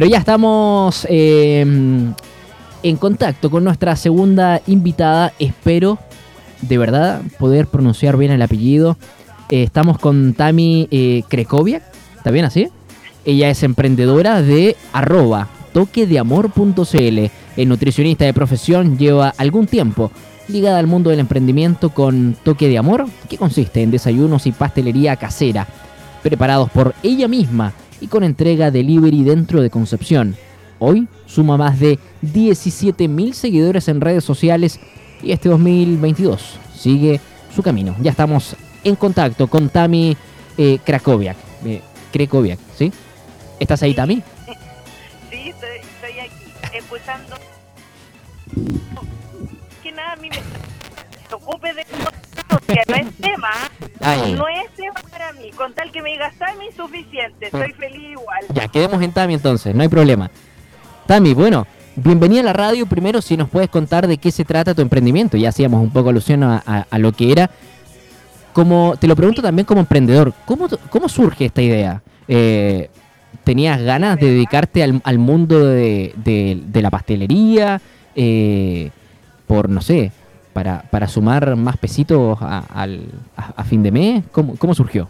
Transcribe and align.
Pero 0.00 0.12
ya 0.12 0.16
estamos 0.16 1.06
eh, 1.10 1.60
en 1.60 2.96
contacto 2.96 3.50
con 3.50 3.64
nuestra 3.64 3.96
segunda 3.96 4.62
invitada. 4.66 5.34
Espero 5.38 5.98
de 6.62 6.78
verdad 6.78 7.20
poder 7.38 7.66
pronunciar 7.66 8.16
bien 8.16 8.32
el 8.32 8.40
apellido. 8.40 8.96
Eh, 9.50 9.62
estamos 9.62 9.98
con 9.98 10.32
Tami 10.32 10.88
eh, 10.90 11.22
Krekoviak. 11.28 11.82
¿Está 12.16 12.30
bien 12.30 12.46
así? 12.46 12.68
Ella 13.26 13.50
es 13.50 13.62
emprendedora 13.62 14.40
de 14.40 14.74
arroba 14.94 15.48
toquedeamor.cl. 15.74 17.18
Es 17.58 17.66
nutricionista 17.66 18.24
de 18.24 18.32
profesión, 18.32 18.96
lleva 18.96 19.34
algún 19.36 19.66
tiempo 19.66 20.10
ligada 20.48 20.78
al 20.78 20.86
mundo 20.86 21.10
del 21.10 21.20
emprendimiento 21.20 21.90
con 21.90 22.38
Toque 22.42 22.68
de 22.68 22.78
Amor, 22.78 23.04
que 23.28 23.36
consiste 23.36 23.82
en 23.82 23.90
desayunos 23.90 24.46
y 24.46 24.52
pastelería 24.52 25.16
casera, 25.16 25.66
preparados 26.22 26.70
por 26.70 26.94
ella 27.02 27.28
misma 27.28 27.74
y 28.00 28.06
con 28.06 28.24
entrega 28.24 28.70
delivery 28.70 29.24
dentro 29.24 29.60
de 29.60 29.70
Concepción. 29.70 30.36
Hoy 30.78 31.08
suma 31.26 31.56
más 31.56 31.78
de 31.78 31.98
17.000 32.22 33.32
seguidores 33.32 33.88
en 33.88 34.00
redes 34.00 34.24
sociales 34.24 34.80
y 35.22 35.32
este 35.32 35.48
2022 35.48 36.58
sigue 36.74 37.20
su 37.54 37.62
camino. 37.62 37.94
Ya 38.00 38.10
estamos 38.10 38.56
en 38.82 38.96
contacto 38.96 39.46
con 39.48 39.68
Tami 39.68 40.16
eh, 40.56 40.78
Krakowiak. 40.84 41.36
Eh, 41.64 41.82
¿sí? 42.76 42.92
¿Estás 43.58 43.82
ahí, 43.82 43.94
Tami? 43.94 44.22
Sí, 45.30 45.48
estoy, 45.48 46.18
aquí, 46.18 46.76
escuchando. 46.76 47.36
Que 49.82 49.92
nada, 49.92 50.12
a 50.12 50.16
mí 50.16 50.30
me 50.30 51.34
ocupe 51.34 51.74
de 51.74 51.84
que 51.84 52.82
no 52.88 52.94
es 52.96 53.16
tema, 53.16 53.50
Ay. 54.00 54.32
no 54.34 54.46
es 54.48 54.70
tema 54.76 54.94
para 55.10 55.32
mí. 55.34 55.50
Con 55.56 55.72
tal 55.74 55.90
que 55.92 56.02
me 56.02 56.10
digas 56.10 56.34
Tami, 56.38 56.66
suficiente, 56.76 57.50
soy 57.50 57.72
feliz 57.72 58.10
igual. 58.12 58.40
Ya, 58.54 58.68
quedemos 58.68 59.02
en 59.02 59.12
Tami 59.12 59.34
entonces, 59.34 59.74
no 59.74 59.82
hay 59.82 59.88
problema. 59.88 60.30
Tami, 61.06 61.34
bueno, 61.34 61.66
bienvenida 61.96 62.40
a 62.40 62.44
la 62.44 62.52
radio. 62.52 62.86
Primero, 62.86 63.20
si 63.20 63.36
nos 63.36 63.48
puedes 63.50 63.68
contar 63.68 64.06
de 64.06 64.16
qué 64.18 64.30
se 64.30 64.44
trata 64.44 64.74
tu 64.74 64.82
emprendimiento. 64.82 65.36
Ya 65.36 65.48
hacíamos 65.50 65.82
un 65.82 65.90
poco 65.90 66.08
alusión 66.10 66.42
a, 66.44 66.62
a- 66.66 66.86
a 66.90 66.98
lo 66.98 67.12
que 67.12 67.32
era. 67.32 67.50
Como, 68.52 68.96
te 68.98 69.06
lo 69.06 69.14
pregunto 69.14 69.42
también 69.42 69.64
como 69.66 69.80
emprendedor, 69.80 70.32
¿cómo, 70.44 70.68
cómo 70.90 71.08
surge 71.08 71.44
esta 71.46 71.62
idea? 71.62 72.02
Eh, 72.26 72.90
¿Tenías 73.44 73.80
ganas 73.80 74.18
de 74.18 74.26
dedicarte 74.26 74.82
al, 74.82 75.00
al 75.04 75.18
mundo 75.18 75.64
de, 75.64 76.12
de- 76.16 76.60
de 76.66 76.82
la 76.82 76.90
pastelería? 76.90 77.80
Eh, 78.16 78.90
por, 79.46 79.68
no 79.68 79.80
sé, 79.80 80.10
para, 80.52 80.82
para 80.90 81.06
sumar 81.08 81.56
más 81.56 81.76
pesitos 81.76 82.38
a, 82.42 82.64
al- 82.74 83.10
a- 83.36 83.52
a 83.56 83.64
fin 83.64 83.82
de 83.82 83.90
mes? 83.90 84.24
¿Cómo, 84.32 84.56
cómo 84.58 84.74
surgió? 84.74 85.08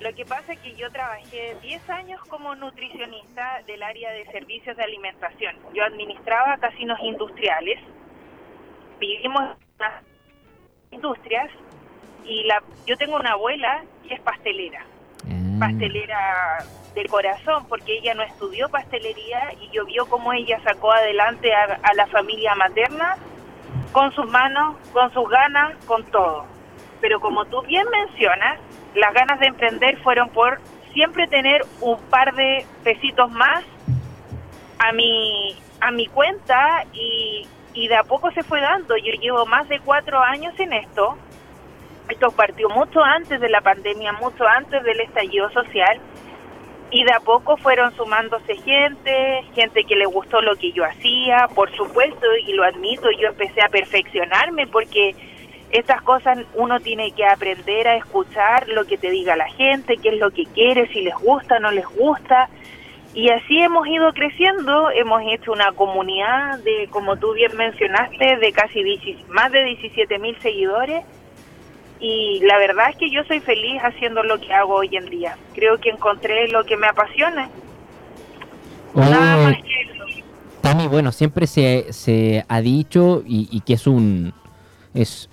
Lo 0.00 0.14
que 0.14 0.24
pasa 0.24 0.52
es 0.52 0.60
que 0.60 0.74
yo 0.76 0.90
trabajé 0.90 1.56
10 1.62 1.90
años 1.90 2.20
como 2.28 2.54
nutricionista 2.54 3.60
del 3.66 3.82
área 3.82 4.10
de 4.12 4.24
servicios 4.26 4.76
de 4.76 4.84
alimentación. 4.84 5.56
Yo 5.74 5.84
administraba 5.84 6.56
casinos 6.58 6.98
industriales. 7.02 7.78
Vivimos 9.00 9.42
en 9.42 9.48
unas 9.78 10.02
industrias 10.90 11.50
y 12.24 12.44
la, 12.44 12.62
yo 12.86 12.96
tengo 12.96 13.16
una 13.16 13.32
abuela 13.32 13.82
que 14.06 14.14
es 14.14 14.20
pastelera. 14.20 14.84
Ah. 15.26 15.56
pastelera 15.58 16.64
del 16.94 17.08
corazón, 17.08 17.66
porque 17.68 17.98
ella 17.98 18.14
no 18.14 18.22
estudió 18.22 18.68
pastelería 18.68 19.52
y 19.60 19.68
yo 19.74 19.84
vio 19.84 20.06
cómo 20.06 20.32
ella 20.32 20.60
sacó 20.64 20.92
adelante 20.92 21.52
a, 21.54 21.78
a 21.82 21.94
la 21.94 22.06
familia 22.06 22.54
materna 22.54 23.16
con 23.92 24.12
sus 24.12 24.28
manos, 24.30 24.76
con 24.92 25.12
sus 25.12 25.28
ganas, 25.28 25.74
con 25.86 26.04
todo. 26.04 26.46
Pero 27.00 27.20
como 27.20 27.44
tú 27.46 27.62
bien 27.62 27.86
mencionas, 27.90 28.58
las 28.94 29.14
ganas 29.14 29.38
de 29.40 29.46
emprender 29.46 29.98
fueron 30.02 30.28
por 30.30 30.60
siempre 30.92 31.26
tener 31.28 31.62
un 31.80 31.98
par 32.10 32.34
de 32.34 32.66
pesitos 32.82 33.30
más 33.30 33.64
a 34.78 34.92
mi, 34.92 35.56
a 35.80 35.90
mi 35.90 36.06
cuenta 36.06 36.84
y, 36.92 37.46
y 37.74 37.88
de 37.88 37.96
a 37.96 38.04
poco 38.04 38.30
se 38.32 38.42
fue 38.42 38.60
dando. 38.60 38.96
Yo 38.96 39.12
llevo 39.20 39.46
más 39.46 39.68
de 39.68 39.80
cuatro 39.80 40.20
años 40.20 40.58
en 40.58 40.72
esto. 40.72 41.16
Esto 42.08 42.30
partió 42.32 42.68
mucho 42.70 43.02
antes 43.02 43.40
de 43.40 43.48
la 43.50 43.60
pandemia, 43.60 44.12
mucho 44.14 44.46
antes 44.46 44.82
del 44.82 45.00
estallido 45.00 45.50
social. 45.50 46.00
Y 46.90 47.04
de 47.04 47.12
a 47.12 47.20
poco 47.20 47.56
fueron 47.58 47.94
sumándose 47.94 48.56
gente, 48.56 49.42
gente 49.54 49.84
que 49.84 49.94
le 49.94 50.06
gustó 50.06 50.40
lo 50.40 50.56
que 50.56 50.72
yo 50.72 50.84
hacía, 50.84 51.46
por 51.54 51.70
supuesto, 51.76 52.26
y 52.46 52.52
lo 52.54 52.64
admito, 52.64 53.10
yo 53.10 53.28
empecé 53.28 53.60
a 53.60 53.68
perfeccionarme 53.68 54.66
porque 54.66 55.14
estas 55.70 56.00
cosas 56.02 56.38
uno 56.54 56.80
tiene 56.80 57.12
que 57.12 57.26
aprender 57.26 57.88
a 57.88 57.96
escuchar 57.96 58.68
lo 58.68 58.86
que 58.86 58.96
te 58.96 59.10
diga 59.10 59.36
la 59.36 59.48
gente, 59.48 59.98
qué 59.98 60.10
es 60.10 60.18
lo 60.18 60.30
que 60.30 60.44
quiere, 60.46 60.88
si 60.88 61.02
les 61.02 61.14
gusta, 61.14 61.58
no 61.58 61.70
les 61.70 61.86
gusta. 61.86 62.48
Y 63.14 63.30
así 63.30 63.58
hemos 63.58 63.86
ido 63.86 64.12
creciendo, 64.12 64.90
hemos 64.90 65.22
hecho 65.26 65.52
una 65.52 65.72
comunidad 65.72 66.58
de, 66.60 66.88
como 66.90 67.16
tú 67.16 67.32
bien 67.34 67.56
mencionaste, 67.56 68.36
de 68.36 68.52
casi 68.52 68.82
10 68.82 69.28
más 69.28 69.50
de 69.52 69.64
17 69.64 70.18
mil 70.18 70.38
seguidores. 70.40 71.04
Y 72.00 72.40
la 72.46 72.58
verdad 72.58 72.90
es 72.90 72.96
que 72.96 73.10
yo 73.10 73.22
soy 73.24 73.40
feliz 73.40 73.80
haciendo 73.82 74.22
lo 74.22 74.38
que 74.40 74.52
hago 74.52 74.76
hoy 74.76 74.96
en 74.96 75.06
día. 75.06 75.36
Creo 75.54 75.78
que 75.78 75.90
encontré 75.90 76.48
lo 76.48 76.64
que 76.64 76.76
me 76.76 76.86
apasiona. 76.86 77.48
Nada 78.94 79.36
Oye, 79.36 79.44
más 79.44 79.62
que 79.62 79.80
eso. 79.82 80.04
Tami, 80.60 80.86
bueno, 80.88 81.12
siempre 81.12 81.46
se, 81.46 81.86
se 81.92 82.44
ha 82.48 82.60
dicho 82.60 83.22
y, 83.26 83.48
y 83.50 83.60
que 83.60 83.74
es 83.74 83.86
un 83.86 84.32
es 84.94 85.28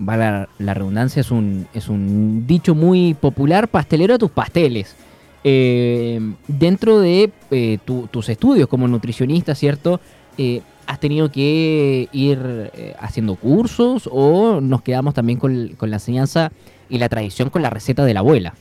va 0.00 0.16
la, 0.16 0.48
la 0.58 0.72
redundancia 0.74 1.20
es 1.20 1.30
un 1.30 1.66
es 1.74 1.88
un 1.88 2.46
dicho 2.46 2.74
muy 2.74 3.14
popular 3.14 3.68
pastelero 3.68 4.14
a 4.14 4.18
tus 4.18 4.30
pasteles 4.30 4.96
Eh, 5.42 6.20
dentro 6.48 7.00
de 7.00 7.30
eh, 7.50 7.78
tu- 7.84 8.06
tus 8.08 8.28
estudios 8.28 8.68
como 8.68 8.86
nutricionista 8.88 9.54
cierto 9.54 10.00
Eh, 10.38 10.62
has 10.86 11.00
tenido 11.00 11.30
que 11.30 12.08
ir 12.12 12.70
eh, 12.74 12.94
haciendo 12.98 13.36
cursos 13.36 14.08
o 14.10 14.60
nos 14.60 14.82
quedamos 14.82 15.14
también 15.14 15.38
con, 15.38 15.68
con 15.76 15.90
la 15.90 15.96
enseñanza 15.96 16.50
y 16.88 16.98
la 16.98 17.08
tradición 17.08 17.50
con 17.50 17.62
la 17.62 17.70
receta 17.70 18.04
de 18.04 18.14
la 18.14 18.20
abuela 18.20 18.54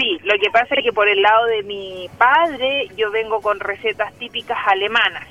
Sí, 0.00 0.18
lo 0.24 0.32
que 0.38 0.50
pasa 0.50 0.74
es 0.76 0.82
que 0.82 0.94
por 0.94 1.08
el 1.08 1.20
lado 1.20 1.44
de 1.44 1.62
mi 1.62 2.08
padre 2.16 2.88
yo 2.96 3.10
vengo 3.10 3.42
con 3.42 3.60
recetas 3.60 4.14
típicas 4.14 4.56
alemanas. 4.66 5.26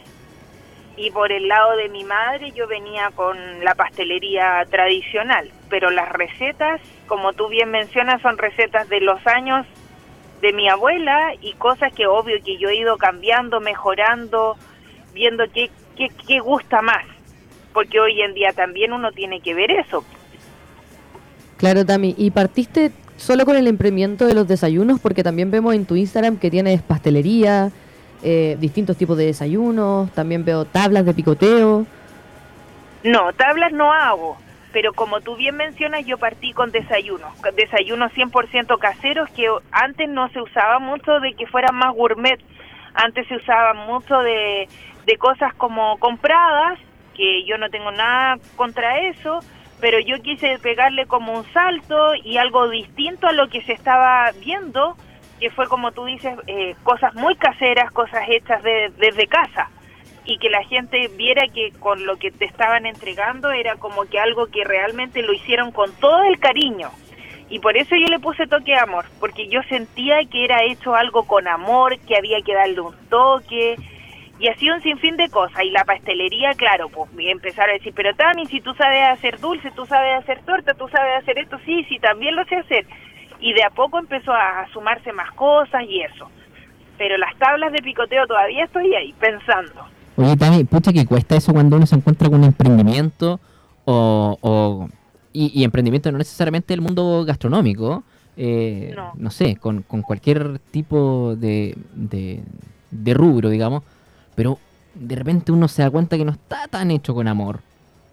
Y 0.96 1.10
por 1.10 1.32
el 1.32 1.48
lado 1.48 1.76
de 1.76 1.90
mi 1.90 2.04
madre 2.04 2.52
yo 2.52 2.68
venía 2.68 3.10
con 3.16 3.64
la 3.64 3.74
pastelería 3.74 4.64
tradicional, 4.70 5.50
pero 5.70 5.90
las 5.90 6.10
recetas, 6.10 6.82
como 7.08 7.34
tú 7.34 7.48
bien 7.48 7.72
mencionas, 7.72 8.22
son 8.22 8.38
recetas 8.38 8.88
de 8.90 9.02
los 9.02 9.26
años 9.26 9.66
de 10.42 10.54
mi 10.54 10.70
abuela 10.70 11.34
y 11.42 11.54
cosas 11.54 11.92
que 11.92 12.06
obvio 12.06 12.38
que 12.44 12.58
yo 12.58 12.70
he 12.70 12.76
ido 12.76 12.98
cambiando, 12.98 13.62
mejorando, 13.62 14.56
viendo 15.14 15.44
qué, 15.54 15.70
qué, 15.96 16.10
qué 16.28 16.40
gusta 16.40 16.82
más, 16.82 17.06
porque 17.74 18.00
hoy 18.00 18.22
en 18.22 18.34
día 18.34 18.54
también 18.54 18.94
uno 18.94 19.12
tiene 19.12 19.42
que 19.42 19.54
ver 19.54 19.72
eso. 19.72 20.04
Claro, 21.58 21.86
Tami. 21.86 22.16
¿Y 22.18 22.32
partiste 22.32 22.92
solo 23.18 23.46
con 23.46 23.58
el 23.58 23.68
emprendimiento 23.68 24.26
de 24.26 24.34
los 24.34 24.48
desayunos? 24.48 25.00
Porque 25.02 25.24
también 25.24 25.52
vemos 25.52 25.76
en 25.76 25.86
tu 25.86 25.98
Instagram 25.98 26.38
que 26.38 26.50
tienes 26.50 26.82
pastelería, 26.82 27.70
eh, 28.24 28.56
distintos 28.60 28.96
tipos 28.96 29.18
de 29.18 29.26
desayunos, 29.26 30.10
también 30.12 30.46
veo 30.46 30.64
tablas 30.64 31.06
de 31.06 31.14
picoteo. 31.14 31.86
No, 33.04 33.34
tablas 33.34 33.74
no 33.74 33.92
hago, 33.92 34.38
pero 34.72 34.94
como 34.94 35.20
tú 35.20 35.36
bien 35.36 35.56
mencionas, 35.58 36.06
yo 36.06 36.18
partí 36.18 36.54
con 36.54 36.72
desayunos, 36.72 37.32
desayunos 37.56 38.12
100% 38.14 38.78
caseros 38.78 39.30
que 39.32 39.48
antes 39.72 40.10
no 40.10 40.30
se 40.30 40.42
usaba 40.42 40.80
mucho 40.80 41.20
de 41.20 41.34
que 41.34 41.46
fueran 41.48 41.76
más 41.76 41.94
gourmet, 41.94 42.40
antes 42.94 43.28
se 43.28 43.36
usaba 43.36 43.74
mucho 43.74 44.18
de, 44.20 44.68
de 45.10 45.18
cosas 45.18 45.56
como 45.56 45.98
compradas, 45.98 46.78
que 47.16 47.44
yo 47.46 47.58
no 47.58 47.72
tengo 47.72 47.90
nada 47.90 48.38
contra 48.56 49.00
eso, 49.10 49.40
pero 49.82 49.98
yo 50.00 50.22
quise 50.22 50.60
pegarle 50.60 51.08
como 51.08 51.34
un 51.36 51.46
salto 51.52 52.14
y 52.24 52.38
algo 52.38 52.70
distinto 52.70 53.26
a 53.28 53.32
lo 53.32 53.48
que 53.48 53.64
se 53.64 53.74
estaba 53.74 54.32
viendo, 54.40 54.96
que 55.40 55.50
fue 55.50 55.68
como 55.68 55.92
tú 55.94 56.06
dices, 56.06 56.36
eh, 56.46 56.76
cosas 56.84 57.16
muy 57.16 57.36
caseras, 57.38 57.92
cosas 57.92 58.22
hechas 58.30 58.62
de- 58.62 58.92
desde 58.98 59.26
casa 59.26 59.72
y 60.26 60.38
que 60.38 60.50
la 60.52 60.64
gente 60.66 61.08
viera 61.18 61.48
que 61.48 61.72
con 61.80 62.06
lo 62.06 62.18
que 62.18 62.30
te 62.30 62.46
estaban 62.46 62.86
entregando 62.86 63.50
era 63.50 63.78
como 63.78 64.04
que 64.06 64.20
algo 64.20 64.46
que 64.46 64.64
realmente 64.64 65.24
lo 65.24 65.34
hicieron 65.34 65.72
con 65.72 65.92
todo 65.94 66.22
el 66.24 66.38
cariño. 66.40 66.92
Y 67.50 67.58
por 67.58 67.76
eso 67.78 67.96
yo 67.96 68.06
le 68.10 68.20
puse 68.20 68.46
toque 68.46 68.76
amor, 68.76 69.06
porque 69.20 69.48
yo 69.48 69.62
sentía 69.70 70.18
que 70.32 70.46
era 70.46 70.62
hecho 70.66 70.94
algo 70.94 71.24
con 71.24 71.48
amor, 71.48 71.98
que 72.02 72.16
había 72.16 72.42
que 72.46 72.54
darle 72.54 72.80
un 72.82 72.96
toque, 73.10 73.76
y 74.40 74.48
así 74.48 74.70
un 74.70 74.82
sinfín 74.82 75.18
de 75.18 75.30
cosas. 75.30 75.62
Y 75.64 75.72
la 75.72 75.84
pastelería, 75.84 76.54
claro, 76.56 76.90
pues 76.90 77.10
empezaron 77.20 77.72
a 77.72 77.74
decir, 77.74 77.94
pero 77.96 78.16
Tami, 78.16 78.46
si 78.48 78.62
tú 78.62 78.74
sabes 78.76 79.04
hacer 79.10 79.40
dulce, 79.40 79.70
tú 79.72 79.86
sabes 79.86 80.18
hacer 80.18 80.42
torta, 80.46 80.74
tú 80.74 80.88
sabes 80.88 81.22
hacer 81.22 81.38
esto, 81.40 81.58
sí, 81.66 81.86
sí, 81.90 82.00
también 82.00 82.36
lo 82.36 82.46
sé 82.46 82.56
hacer. 82.56 82.86
Y 83.42 83.54
de 83.54 83.64
a 83.64 83.70
poco 83.70 84.00
empezó 84.00 84.32
a 84.34 84.66
sumarse 84.74 85.12
más 85.14 85.32
cosas 85.34 85.84
y 85.88 86.02
eso. 86.02 86.30
Pero 86.98 87.18
las 87.18 87.36
tablas 87.38 87.72
de 87.72 87.80
picoteo 87.82 88.26
todavía 88.28 88.66
estoy 88.66 88.94
ahí, 88.96 89.14
pensando. 89.20 89.86
Oye, 90.18 90.36
Tami, 90.36 90.64
pucha 90.66 90.92
que 90.92 91.06
cuesta 91.06 91.36
eso 91.38 91.54
cuando 91.54 91.78
uno 91.78 91.86
se 91.86 91.96
encuentra 91.96 92.28
con 92.30 92.40
un 92.40 92.46
emprendimiento 92.46 93.40
o, 93.86 94.38
o- 94.42 94.90
y, 95.32 95.52
y 95.60 95.64
emprendimiento 95.64 96.12
no 96.12 96.18
necesariamente 96.18 96.74
del 96.74 96.82
mundo 96.82 97.24
gastronómico, 97.26 98.04
eh, 98.36 98.94
No. 98.96 99.12
no 99.16 99.32
sé, 99.32 99.56
con, 99.58 99.84
con 99.84 100.02
cualquier 100.02 100.60
tipo 100.60 101.36
de, 101.38 101.76
de, 101.94 102.42
de 102.92 103.14
rubro, 103.14 103.50
digamos, 103.50 103.84
pero 104.40 104.58
de 104.96 105.16
repente 105.18 105.52
uno 105.52 105.68
se 105.68 105.82
da 105.82 105.90
cuenta 105.92 106.16
que 106.18 106.24
no 106.24 106.32
está 106.32 106.66
tan 106.70 106.92
hecho 106.92 107.14
con 107.14 107.28
amor. 107.28 107.60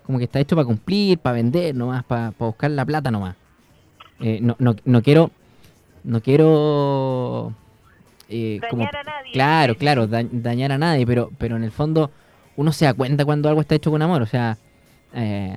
Como 0.04 0.18
que 0.18 0.24
está 0.24 0.40
hecho 0.40 0.56
para 0.56 0.66
cumplir, 0.66 1.18
para 1.18 1.34
vender 1.34 1.72
nomás, 1.72 2.02
para, 2.02 2.32
para 2.32 2.46
buscar 2.48 2.70
la 2.72 2.84
plata 2.84 3.12
nomás. 3.12 3.36
Eh, 4.18 4.40
no, 4.42 4.56
no, 4.58 4.74
no 4.84 5.02
quiero, 5.02 5.30
no 6.02 6.20
quiero... 6.20 7.52
eh, 8.28 8.60
como- 8.68 8.82
Dañar 8.82 8.96
a 8.96 9.02
nadie. 9.04 9.32
Claro, 9.32 9.76
claro, 9.76 10.06
da- 10.08 10.26
dañar 10.32 10.72
a 10.72 10.78
nadie, 10.78 11.06
pero, 11.06 11.30
pero 11.38 11.54
en 11.56 11.62
el 11.62 11.70
fondo 11.70 12.10
uno 12.56 12.72
se 12.72 12.86
da 12.86 12.94
cuenta 12.94 13.24
cuando 13.24 13.48
algo 13.48 13.60
está 13.60 13.76
hecho 13.76 13.92
con 13.92 14.02
amor. 14.02 14.22
O 14.22 14.26
sea, 14.26 14.58
eh, 15.14 15.56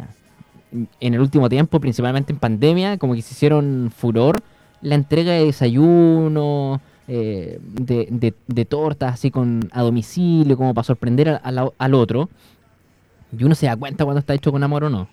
en 0.99 1.13
el 1.15 1.19
último 1.19 1.49
tiempo, 1.49 1.79
principalmente 1.79 2.31
en 2.31 2.37
pandemia, 2.39 2.97
como 2.99 3.15
que 3.15 3.23
se 3.23 3.33
hicieron 3.33 3.91
furor 3.95 4.43
la 4.81 4.93
entrega 4.95 5.31
de 5.33 5.45
desayuno, 5.45 6.79
eh, 7.09 7.57
de, 7.61 8.07
de, 8.11 8.33
de 8.47 8.65
tortas 8.65 9.15
así 9.15 9.31
con 9.31 9.67
a 9.73 9.81
domicilio, 9.81 10.55
como 10.55 10.73
para 10.73 10.83
sorprender 10.85 11.29
a- 11.29 11.35
a 11.37 11.51
la- 11.51 11.71
al 11.77 11.93
otro. 11.95 12.29
Y 13.37 13.43
uno 13.43 13.55
se 13.55 13.65
da 13.65 13.75
cuenta 13.75 14.05
cuando 14.05 14.19
está 14.19 14.33
hecho 14.33 14.51
con 14.51 14.63
amor 14.63 14.83
o 14.85 14.89
no. 14.89 15.07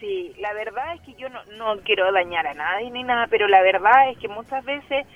Sí, 0.00 0.32
la 0.40 0.52
verdad 0.52 0.94
es 0.94 1.00
que 1.02 1.14
yo 1.14 1.28
no, 1.28 1.38
no 1.56 1.80
quiero 1.82 2.10
dañar 2.12 2.46
a 2.46 2.54
nadie 2.54 2.90
ni 2.90 3.02
nada, 3.02 3.26
pero 3.28 3.48
la 3.48 3.62
verdad 3.62 4.10
es 4.10 4.18
que 4.18 4.28
muchas 4.28 4.64
veces 4.64 5.06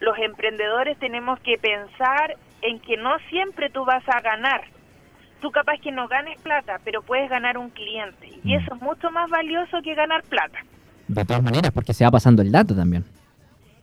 los 0.00 0.16
emprendedores 0.18 0.98
tenemos 0.98 1.38
que 1.40 1.58
pensar 1.58 2.36
en 2.62 2.78
que 2.80 2.96
no 2.96 3.10
siempre 3.30 3.70
tú 3.70 3.84
vas 3.84 4.02
a 4.08 4.20
ganar. 4.20 4.62
Tú 5.40 5.50
capaz 5.50 5.78
que 5.80 5.92
no 5.92 6.08
ganes 6.08 6.40
plata, 6.40 6.80
pero 6.84 7.02
puedes 7.02 7.28
ganar 7.28 7.58
un 7.58 7.70
cliente. 7.70 8.28
Y 8.44 8.54
Mm. 8.56 8.60
eso 8.60 8.74
es 8.74 8.80
mucho 8.82 9.10
más 9.10 9.28
valioso 9.30 9.82
que 9.82 9.94
ganar 9.94 10.22
plata. 10.24 10.58
De 11.08 11.24
todas 11.24 11.42
maneras, 11.42 11.70
porque 11.72 11.92
se 11.92 12.04
va 12.04 12.10
pasando 12.10 12.40
el 12.42 12.50
dato 12.50 12.74
también. 12.74 13.04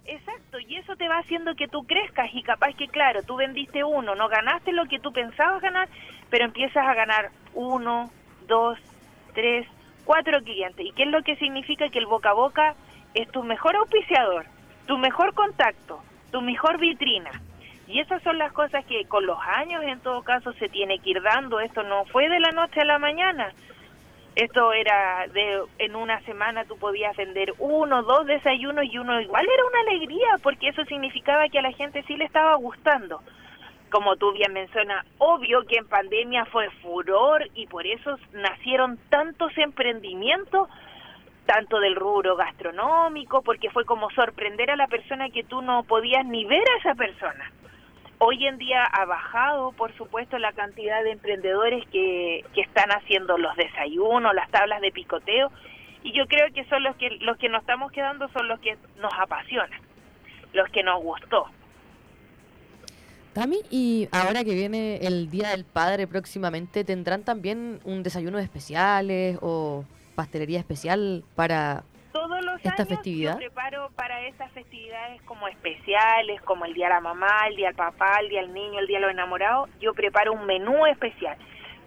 Exacto, 0.05 0.40
y 0.67 0.77
eso 0.77 0.95
te 0.95 1.07
va 1.07 1.19
haciendo 1.19 1.55
que 1.55 1.67
tú 1.67 1.83
crezcas 1.83 2.29
y 2.33 2.43
capaz 2.43 2.73
que, 2.75 2.87
claro, 2.87 3.23
tú 3.23 3.35
vendiste 3.35 3.83
uno, 3.83 4.15
no 4.15 4.27
ganaste 4.29 4.71
lo 4.71 4.85
que 4.85 4.99
tú 4.99 5.11
pensabas 5.11 5.61
ganar, 5.61 5.87
pero 6.29 6.45
empiezas 6.45 6.85
a 6.85 6.93
ganar 6.93 7.29
uno, 7.53 8.09
dos, 8.47 8.79
tres, 9.33 9.67
cuatro 10.05 10.41
clientes. 10.41 10.85
¿Y 10.85 10.91
qué 10.91 11.03
es 11.03 11.09
lo 11.09 11.21
que 11.23 11.35
significa? 11.35 11.89
Que 11.89 11.99
el 11.99 12.05
boca 12.05 12.31
a 12.31 12.33
boca 12.33 12.75
es 13.13 13.29
tu 13.29 13.43
mejor 13.43 13.75
auspiciador, 13.75 14.45
tu 14.87 14.97
mejor 14.97 15.33
contacto, 15.33 16.01
tu 16.31 16.41
mejor 16.41 16.79
vitrina. 16.79 17.31
Y 17.87 17.99
esas 17.99 18.23
son 18.23 18.37
las 18.37 18.53
cosas 18.53 18.85
que 18.85 19.05
con 19.05 19.25
los 19.25 19.37
años 19.39 19.83
en 19.83 19.99
todo 19.99 20.21
caso 20.23 20.53
se 20.53 20.69
tiene 20.69 20.99
que 20.99 21.09
ir 21.09 21.21
dando. 21.21 21.59
Esto 21.59 21.83
no 21.83 22.05
fue 22.05 22.29
de 22.29 22.39
la 22.39 22.51
noche 22.51 22.81
a 22.81 22.85
la 22.85 22.99
mañana. 22.99 23.51
Esto 24.35 24.71
era 24.71 25.27
de 25.27 25.61
en 25.79 25.95
una 25.95 26.21
semana 26.21 26.63
tú 26.63 26.77
podías 26.77 27.15
vender 27.17 27.53
uno, 27.59 28.01
dos 28.03 28.25
desayunos 28.25 28.85
y 28.85 28.97
uno 28.97 29.19
igual 29.19 29.45
era 29.45 29.65
una 29.65 29.79
alegría 29.81 30.37
porque 30.41 30.69
eso 30.69 30.85
significaba 30.85 31.49
que 31.49 31.59
a 31.59 31.61
la 31.61 31.73
gente 31.73 32.03
sí 32.03 32.15
le 32.15 32.25
estaba 32.25 32.55
gustando. 32.55 33.21
Como 33.89 34.15
tú 34.15 34.31
bien 34.31 34.53
mencionas, 34.53 35.05
obvio 35.17 35.65
que 35.67 35.75
en 35.75 35.85
pandemia 35.85 36.45
fue 36.45 36.69
furor 36.81 37.49
y 37.55 37.67
por 37.67 37.85
eso 37.85 38.17
nacieron 38.31 38.97
tantos 39.09 39.51
emprendimientos, 39.57 40.69
tanto 41.45 41.81
del 41.81 41.97
rubro 41.97 42.37
gastronómico, 42.37 43.41
porque 43.41 43.69
fue 43.69 43.83
como 43.83 44.09
sorprender 44.11 44.71
a 44.71 44.77
la 44.77 44.87
persona 44.87 45.29
que 45.29 45.43
tú 45.43 45.61
no 45.61 45.83
podías 45.83 46.25
ni 46.25 46.45
ver 46.45 46.63
a 46.69 46.77
esa 46.77 46.95
persona. 46.95 47.51
Hoy 48.23 48.45
en 48.45 48.59
día 48.59 48.83
ha 48.83 49.05
bajado, 49.05 49.71
por 49.71 49.97
supuesto, 49.97 50.37
la 50.37 50.53
cantidad 50.53 51.03
de 51.03 51.13
emprendedores 51.13 51.83
que, 51.87 52.45
que 52.53 52.61
están 52.61 52.91
haciendo 52.91 53.35
los 53.39 53.55
desayunos, 53.55 54.35
las 54.35 54.47
tablas 54.51 54.79
de 54.79 54.91
picoteo, 54.91 55.51
y 56.03 56.11
yo 56.11 56.27
creo 56.27 56.53
que 56.53 56.63
son 56.65 56.83
los 56.83 56.95
que 56.97 57.09
los 57.21 57.35
que 57.37 57.49
nos 57.49 57.61
estamos 57.61 57.91
quedando 57.91 58.29
son 58.29 58.47
los 58.47 58.59
que 58.59 58.77
nos 59.01 59.11
apasionan, 59.19 59.81
los 60.53 60.69
que 60.69 60.83
nos 60.83 61.01
gustó. 61.01 61.47
Tami, 63.33 63.57
y 63.71 64.07
ahora 64.11 64.43
que 64.43 64.53
viene 64.53 64.97
el 64.97 65.31
Día 65.31 65.49
del 65.49 65.65
Padre 65.65 66.05
próximamente, 66.05 66.83
¿tendrán 66.83 67.23
también 67.23 67.79
un 67.85 68.03
desayuno 68.03 68.37
especiales 68.37 69.39
o 69.41 69.83
pastelería 70.13 70.59
especial 70.59 71.23
para... 71.33 71.85
¿Esta 72.63 72.83
años 72.83 72.87
festividad? 72.87 73.37
preparo 73.37 73.89
para 73.95 74.21
estas 74.27 74.51
festividades 74.51 75.21
como 75.23 75.47
especiales, 75.47 76.41
como 76.43 76.65
el 76.65 76.73
Día 76.73 76.87
de 76.87 76.93
la 76.93 76.99
Mamá, 77.01 77.47
el 77.47 77.55
Día 77.55 77.67
del 77.67 77.75
Papá, 77.75 78.17
el 78.21 78.29
Día 78.29 78.41
del 78.41 78.53
Niño, 78.53 78.79
el 78.79 78.87
Día 78.87 78.97
de 78.97 79.01
los 79.03 79.11
Enamorados, 79.11 79.69
yo 79.79 79.93
preparo 79.93 80.33
un 80.33 80.45
menú 80.45 80.85
especial. 80.85 81.37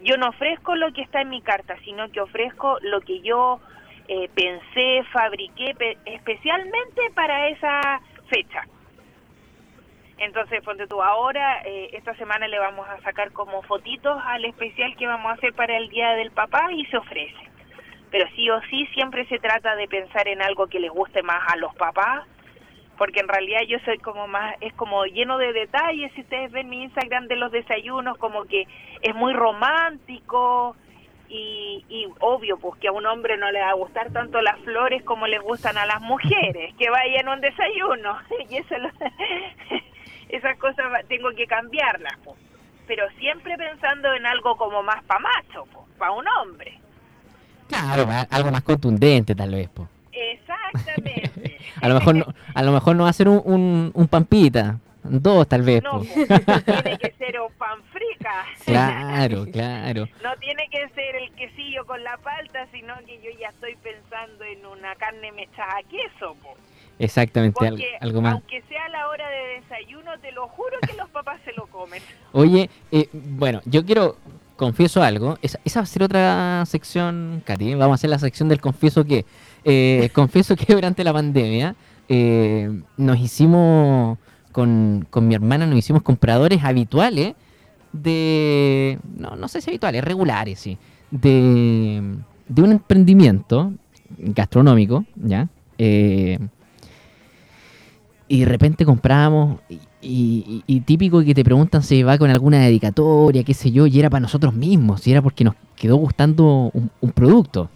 Yo 0.01 0.17
no 0.17 0.27
ofrezco 0.29 0.75
lo 0.75 0.91
que 0.91 1.01
está 1.01 1.21
en 1.21 1.29
mi 1.29 1.41
carta, 1.41 1.75
sino 1.85 2.11
que 2.11 2.19
ofrezco 2.21 2.77
lo 2.81 2.99
que 3.01 3.21
yo 3.21 3.59
eh, 4.07 4.29
pensé, 4.35 5.03
fabriqué 5.11 5.73
pe- 5.75 5.97
especialmente 6.05 7.01
para 7.15 7.47
esa 7.47 8.01
fecha. 8.29 8.63
Entonces, 10.17 10.61
ponte 10.63 10.87
tú, 10.87 11.01
ahora, 11.01 11.61
eh, 11.65 11.89
esta 11.93 12.13
semana 12.15 12.47
le 12.47 12.57
vamos 12.59 12.87
a 12.87 12.99
sacar 13.01 13.31
como 13.31 13.61
fotitos 13.63 14.21
al 14.25 14.45
especial 14.45 14.95
que 14.95 15.07
vamos 15.07 15.29
a 15.31 15.35
hacer 15.35 15.53
para 15.53 15.75
el 15.77 15.89
Día 15.89 16.11
del 16.11 16.31
Papá 16.31 16.71
y 16.71 16.85
se 16.85 16.97
ofrece. 16.97 17.49
Pero 18.15 18.29
sí 18.33 18.49
o 18.49 18.61
sí 18.69 18.85
siempre 18.93 19.25
se 19.25 19.39
trata 19.39 19.75
de 19.75 19.89
pensar 19.89 20.25
en 20.29 20.41
algo 20.41 20.67
que 20.67 20.79
les 20.79 20.89
guste 20.89 21.21
más 21.21 21.51
a 21.51 21.57
los 21.57 21.75
papás, 21.75 22.25
porque 22.97 23.19
en 23.19 23.27
realidad 23.27 23.59
yo 23.67 23.77
soy 23.83 23.97
como 23.97 24.25
más, 24.25 24.55
es 24.61 24.71
como 24.75 25.03
lleno 25.03 25.37
de 25.37 25.51
detalles, 25.51 26.13
si 26.13 26.21
ustedes 26.21 26.49
ven 26.49 26.69
mi 26.69 26.83
Instagram 26.83 27.27
de 27.27 27.35
los 27.35 27.51
desayunos, 27.51 28.17
como 28.17 28.45
que 28.45 28.67
es 29.01 29.13
muy 29.15 29.33
romántico 29.33 30.77
y, 31.27 31.83
y 31.89 32.07
obvio, 32.21 32.57
pues 32.57 32.79
que 32.79 32.87
a 32.87 32.93
un 32.93 33.05
hombre 33.05 33.35
no 33.35 33.51
le 33.51 33.59
va 33.59 33.71
a 33.71 33.73
gustar 33.73 34.09
tanto 34.13 34.41
las 34.41 34.57
flores 34.61 35.03
como 35.03 35.27
les 35.27 35.41
gustan 35.41 35.77
a 35.77 35.85
las 35.85 35.99
mujeres, 35.99 36.73
que 36.75 36.89
vayan 36.89 37.27
a 37.27 37.33
un 37.33 37.41
desayuno, 37.41 38.17
y 38.49 38.55
eso 38.55 38.77
lo- 38.77 38.91
esas 40.29 40.57
cosas 40.57 40.85
tengo 41.09 41.31
que 41.31 41.47
cambiarlas, 41.47 42.17
pues. 42.23 42.37
pero 42.87 43.09
siempre 43.19 43.57
pensando 43.57 44.13
en 44.13 44.25
algo 44.25 44.55
como 44.55 44.83
más 44.83 45.03
pa' 45.03 45.19
macho, 45.19 45.65
para 45.97 46.11
un 46.11 46.25
hombre. 46.29 46.79
Claro, 47.67 48.07
algo 48.29 48.51
más 48.51 48.61
contundente 48.63 49.35
tal 49.35 49.51
vez, 49.51 49.69
po. 49.69 49.87
Exactamente. 50.11 51.57
A 51.81 51.87
lo 51.89 51.95
mejor 51.95 52.15
no, 52.15 52.25
a 52.53 52.63
lo 52.63 52.71
mejor 52.71 52.95
no 52.95 53.03
va 53.03 53.09
a 53.09 53.13
ser 53.13 53.27
un, 53.27 53.41
un, 53.43 53.91
un 53.93 54.07
pampita, 54.07 54.79
dos 55.03 55.45
tal 55.47 55.61
vez, 55.61 55.83
No, 55.83 55.99
po. 55.99 55.99
tiene 56.05 56.97
que 56.97 57.13
ser 57.17 57.39
un 57.39 57.51
pan 57.57 57.79
frica. 57.91 58.45
Claro, 58.65 59.45
claro. 59.51 60.07
No 60.23 60.35
tiene 60.39 60.67
que 60.71 60.87
ser 60.95 61.15
el 61.17 61.31
quesillo 61.33 61.85
con 61.85 62.01
la 62.03 62.17
palta, 62.17 62.65
sino 62.71 62.95
que 63.05 63.17
yo 63.21 63.29
ya 63.39 63.49
estoy 63.49 63.75
pensando 63.83 64.45
en 64.45 64.65
una 64.65 64.95
carne 64.95 65.31
mechada 65.33 65.73
a 65.79 65.83
queso. 65.83 66.35
po. 66.41 66.55
Exactamente, 66.97 67.57
Porque 67.59 67.97
algo 67.99 68.21
más. 68.21 68.33
aunque 68.35 68.61
sea 68.69 68.87
la 68.89 69.09
hora 69.09 69.29
de 69.29 69.59
desayuno, 69.61 70.17
te 70.21 70.31
lo 70.31 70.47
juro 70.47 70.77
que 70.87 70.93
los 70.93 71.09
papás 71.09 71.41
se 71.43 71.51
lo 71.53 71.67
comen. 71.67 72.01
Oye, 72.31 72.69
eh, 72.93 73.09
bueno, 73.11 73.61
yo 73.65 73.85
quiero, 73.85 74.15
confieso 74.55 75.03
algo, 75.03 75.37
esa, 75.41 75.59
va 75.75 75.83
a 75.83 75.85
ser 75.85 76.03
otra 76.03 76.63
sección, 76.65 77.41
Katy, 77.45 77.75
vamos 77.75 77.93
a 77.93 77.95
hacer 77.95 78.09
la 78.09 78.19
sección 78.19 78.49
del 78.49 78.61
confieso 78.61 79.05
que. 79.05 79.25
Eh, 79.63 80.09
confieso 80.13 80.55
que 80.55 80.73
durante 80.73 81.03
la 81.03 81.13
pandemia 81.13 81.75
eh, 82.07 82.81
nos 82.97 83.19
hicimos, 83.19 84.17
con, 84.51 85.07
con 85.09 85.27
mi 85.27 85.35
hermana, 85.35 85.65
nos 85.65 85.79
hicimos 85.79 86.01
compradores 86.03 86.63
habituales 86.63 87.33
de, 87.91 88.99
no, 89.17 89.35
no 89.35 89.47
sé 89.47 89.61
si 89.61 89.69
habituales, 89.69 90.03
regulares, 90.03 90.59
sí, 90.59 90.77
de, 91.11 92.17
de 92.47 92.61
un 92.61 92.71
emprendimiento 92.71 93.73
gastronómico, 94.17 95.05
¿ya? 95.15 95.47
Eh, 95.77 96.39
y 98.27 98.39
de 98.39 98.45
repente 98.45 98.85
comprábamos 98.85 99.59
y, 99.69 99.79
y- 100.01 100.63
y 100.67 100.79
típico 100.81 101.23
que 101.23 101.33
te 101.35 101.43
preguntan 101.43 101.83
si 101.83 102.03
va 102.03 102.17
con 102.17 102.29
alguna 102.29 102.59
dedicatoria, 102.59 103.43
qué 103.43 103.53
sé 103.53 103.71
yo, 103.71 103.87
y 103.87 103.99
era 103.99 104.09
para 104.09 104.21
nosotros 104.21 104.53
mismos, 104.53 105.05
y 105.07 105.11
era 105.11 105.21
porque 105.21 105.43
nos 105.43 105.55
quedó 105.75 105.97
gustando 105.97 106.71
un, 106.73 107.11
producto. 107.11 107.69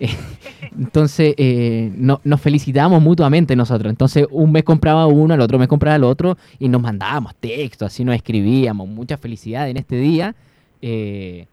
Entonces 0.78 1.34
eh, 1.38 1.92
no- 1.96 2.20
nos 2.24 2.40
felicitábamos 2.40 3.00
mutuamente 3.02 3.54
nosotros. 3.56 3.90
Entonces 3.90 4.26
un 4.30 4.50
mes 4.52 4.64
compraba 4.64 5.06
uno, 5.06 5.34
al 5.34 5.40
otro 5.40 5.58
mes 5.58 5.68
compraba 5.68 5.96
el 5.96 6.04
otro 6.04 6.36
y 6.58 6.68
nos 6.68 6.80
mandábamos 6.82 7.34
textos, 7.36 7.86
así 7.86 8.04
nos 8.04 8.14
escribíamos, 8.16 8.88
mucha 8.88 9.16
felicidad 9.16 9.68
en 9.68 9.76
este 9.76 9.96
día. 9.96 10.34
eh, 10.80 11.46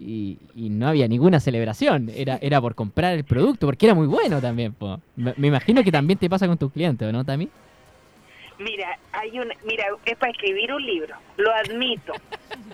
y, 0.00 0.38
no 0.70 0.88
había 0.88 1.06
ninguna 1.08 1.40
celebración, 1.40 2.10
era, 2.14 2.38
era 2.40 2.60
por 2.60 2.74
comprar 2.74 3.14
el 3.14 3.24
producto, 3.24 3.66
porque 3.66 3.86
era 3.86 3.94
muy 3.94 4.06
bueno 4.06 4.40
también. 4.40 4.74
Me, 5.16 5.46
imagino 5.48 5.82
que 5.84 5.92
también 5.92 6.18
te 6.18 6.30
pasa 6.30 6.46
con 6.46 6.56
tus 6.56 6.72
clientes, 6.72 7.06
¿o 7.06 7.12
¿no, 7.12 7.24
Tami? 7.24 7.48
Mira, 8.60 8.98
hay 9.12 9.40
un, 9.40 9.50
mira, 9.64 9.86
es 10.04 10.18
para 10.18 10.32
escribir 10.32 10.70
un 10.70 10.84
libro, 10.84 11.16
lo 11.38 11.50
admito, 11.50 12.12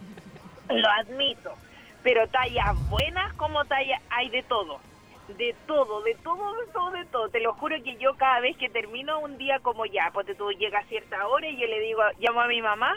lo 0.68 0.88
admito, 0.90 1.54
pero 2.02 2.26
tallas 2.26 2.74
buenas 2.90 3.32
como 3.34 3.64
tallas, 3.66 4.02
hay 4.10 4.28
de 4.30 4.42
todo, 4.42 4.80
de 5.28 5.54
todo, 5.68 6.02
de 6.02 6.16
todo, 6.16 6.54
de 6.56 6.66
todo, 6.72 6.90
de 6.90 7.04
todo. 7.04 7.28
Te 7.28 7.38
lo 7.38 7.54
juro 7.54 7.76
que 7.84 7.96
yo 7.98 8.16
cada 8.16 8.40
vez 8.40 8.56
que 8.56 8.68
termino 8.68 9.20
un 9.20 9.38
día 9.38 9.60
como 9.60 9.86
ya, 9.86 10.10
pues 10.12 10.26
tú 10.36 10.50
llega 10.50 10.80
a 10.80 10.84
cierta 10.86 11.24
hora 11.28 11.46
y 11.48 11.56
yo 11.56 11.68
le 11.68 11.78
digo, 11.78 12.02
llamo 12.18 12.40
a 12.40 12.48
mi 12.48 12.60
mamá 12.60 12.92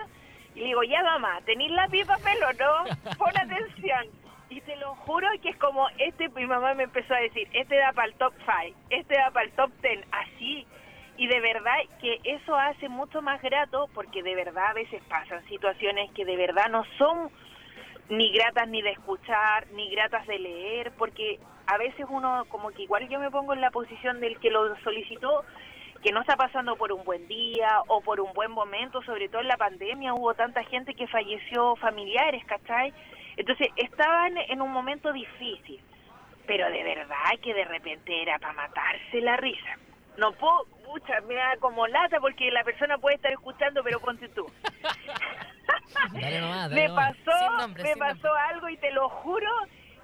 y 0.55 0.62
le 0.62 0.65
digo, 0.65 0.81
ya 0.81 1.03
mamá, 1.03 1.41
¿tenéis 1.46 1.72
lápiz 1.72 2.05
papel 2.05 2.39
o 2.43 2.53
no? 2.53 3.17
Pon 3.19 3.29
atención. 3.38 4.08
Y 4.50 4.62
te 4.62 4.75
lo 4.77 4.96
juro 4.96 5.27
que 5.43 5.50
es 5.50 5.58
como, 5.58 5.88
este, 6.00 6.27
mi 6.29 6.48
mamá 6.48 6.74
me 6.74 6.86
empezó 6.86 7.13
a 7.13 7.19
decir, 7.19 7.48
este 7.53 7.75
da 7.75 7.93
para 7.93 8.08
el 8.08 8.15
top 8.15 8.34
5, 8.39 8.79
este 8.89 9.13
da 9.13 9.29
para 9.29 9.46
el 9.46 9.51
top 9.51 9.69
10, 9.84 10.05
así. 10.12 10.65
Y 11.19 11.27
de 11.27 11.41
verdad 11.41 11.75
que 11.99 12.21
eso 12.23 12.55
hace 12.55 12.88
mucho 12.88 13.21
más 13.21 13.41
grato 13.41 13.89
porque 13.93 14.23
de 14.23 14.35
verdad 14.35 14.67
a 14.67 14.73
veces 14.73 15.03
pasan 15.09 15.45
situaciones 15.49 16.09
que 16.11 16.23
de 16.23 16.38
verdad 16.38 16.69
no 16.69 16.85
son 16.97 17.29
ni 18.07 18.31
gratas 18.31 18.69
ni 18.69 18.81
de 18.81 18.91
escuchar, 18.91 19.67
ni 19.73 19.89
gratas 19.89 20.25
de 20.27 20.39
leer, 20.39 20.93
porque 20.97 21.38
a 21.67 21.77
veces 21.77 22.05
uno 22.07 22.45
como 22.47 22.71
que 22.71 22.83
igual 22.83 23.09
yo 23.09 23.19
me 23.19 23.29
pongo 23.31 23.53
en 23.53 23.59
la 23.59 23.69
posición 23.69 24.21
del 24.21 24.39
que 24.39 24.49
lo 24.49 24.73
solicitó, 24.77 25.43
que 26.01 26.13
no 26.13 26.21
está 26.21 26.38
pasando 26.38 26.77
por 26.77 26.93
un 26.93 27.03
buen 27.03 27.27
día 27.27 27.81
o 27.88 27.99
por 27.99 28.21
un 28.21 28.31
buen 28.31 28.51
momento, 28.51 29.01
sobre 29.01 29.27
todo 29.27 29.41
en 29.41 29.49
la 29.49 29.57
pandemia 29.57 30.13
hubo 30.13 30.33
tanta 30.35 30.63
gente 30.63 30.93
que 30.93 31.05
falleció 31.07 31.75
familiares, 31.75 32.45
¿cachai? 32.45 32.93
Entonces 33.35 33.67
estaban 33.75 34.38
en 34.38 34.61
un 34.61 34.71
momento 34.71 35.11
difícil, 35.11 35.81
pero 36.47 36.71
de 36.71 36.81
verdad 36.81 37.38
que 37.43 37.53
de 37.53 37.65
repente 37.65 38.21
era 38.21 38.39
para 38.39 38.53
matarse 38.53 39.19
la 39.19 39.35
risa. 39.35 39.77
No 40.19 40.33
puedo, 40.33 40.65
pucha, 40.85 41.21
me 41.21 41.35
da 41.35 41.55
como 41.59 41.88
lata 41.88 42.19
porque 42.19 42.51
la 42.51 42.63
persona 42.63 42.97
puede 42.97 43.15
estar 43.15 43.31
escuchando, 43.31 43.81
pero 43.83 43.99
ponte 43.99 44.27
tú. 44.29 44.45
Dale 46.13 46.41
nomás, 46.41 46.69
dale 46.69 46.81
me 46.81 46.88
nomás. 46.88 47.15
pasó, 47.25 47.57
nombre, 47.57 47.83
me 47.83 47.95
pasó 47.95 48.33
algo 48.51 48.69
y 48.69 48.77
te 48.77 48.91
lo 48.91 49.07
juro 49.09 49.49